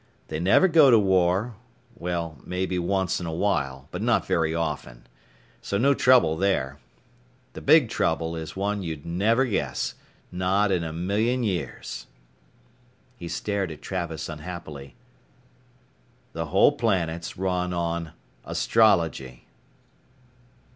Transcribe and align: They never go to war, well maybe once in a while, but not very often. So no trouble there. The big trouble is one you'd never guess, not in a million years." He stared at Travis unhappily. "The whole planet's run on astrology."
They 0.29 0.39
never 0.39 0.67
go 0.67 0.89
to 0.89 0.97
war, 0.97 1.53
well 1.95 2.39
maybe 2.43 2.79
once 2.79 3.19
in 3.19 3.27
a 3.27 3.31
while, 3.31 3.87
but 3.91 4.01
not 4.01 4.25
very 4.25 4.51
often. 4.55 5.05
So 5.61 5.77
no 5.77 5.93
trouble 5.93 6.35
there. 6.37 6.79
The 7.53 7.61
big 7.61 7.87
trouble 7.89 8.35
is 8.35 8.55
one 8.55 8.81
you'd 8.81 9.05
never 9.05 9.45
guess, 9.45 9.93
not 10.31 10.71
in 10.71 10.83
a 10.83 10.91
million 10.91 11.43
years." 11.43 12.07
He 13.15 13.27
stared 13.27 13.71
at 13.71 13.83
Travis 13.83 14.27
unhappily. 14.27 14.95
"The 16.33 16.47
whole 16.47 16.71
planet's 16.71 17.37
run 17.37 17.71
on 17.71 18.13
astrology." 18.43 19.45